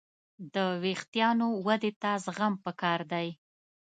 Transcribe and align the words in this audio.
د 0.53 0.55
وېښتیانو 0.83 1.47
ودې 1.65 1.91
ته 2.01 2.09
زغم 2.25 2.53
پکار 2.65 2.99
دی. 3.11 3.27